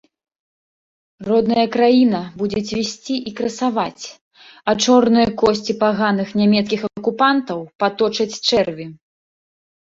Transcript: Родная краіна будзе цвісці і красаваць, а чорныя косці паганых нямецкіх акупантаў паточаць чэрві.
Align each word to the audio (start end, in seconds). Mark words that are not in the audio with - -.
Родная 1.29 1.65
краіна 1.75 2.21
будзе 2.39 2.59
цвісці 2.69 3.15
і 3.33 3.35
красаваць, 3.41 4.05
а 4.73 4.77
чорныя 4.87 5.27
косці 5.45 5.79
паганых 5.87 6.29
нямецкіх 6.43 6.81
акупантаў 6.91 7.59
паточаць 7.87 8.33
чэрві. 8.47 8.85